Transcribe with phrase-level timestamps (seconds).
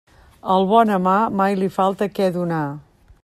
[0.53, 2.65] Al bon amar mai li falta què donar.